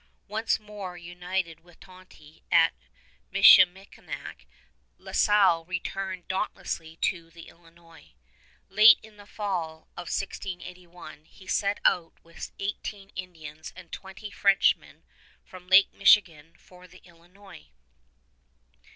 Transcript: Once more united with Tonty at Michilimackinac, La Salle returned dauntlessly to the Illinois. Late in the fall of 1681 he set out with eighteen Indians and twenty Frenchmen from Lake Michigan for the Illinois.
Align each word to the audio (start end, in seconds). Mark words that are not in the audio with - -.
Once 0.27 0.59
more 0.59 0.97
united 0.97 1.59
with 1.59 1.79
Tonty 1.79 2.41
at 2.51 2.73
Michilimackinac, 3.31 4.47
La 4.97 5.11
Salle 5.11 5.63
returned 5.65 6.27
dauntlessly 6.27 6.95
to 7.01 7.29
the 7.29 7.47
Illinois. 7.49 8.13
Late 8.67 8.97
in 9.03 9.17
the 9.17 9.27
fall 9.27 9.83
of 9.95 10.07
1681 10.09 11.25
he 11.25 11.45
set 11.45 11.79
out 11.85 12.13
with 12.23 12.51
eighteen 12.57 13.11
Indians 13.15 13.71
and 13.75 13.91
twenty 13.91 14.31
Frenchmen 14.31 15.03
from 15.45 15.67
Lake 15.67 15.93
Michigan 15.93 16.55
for 16.57 16.87
the 16.87 17.01
Illinois. 17.03 17.67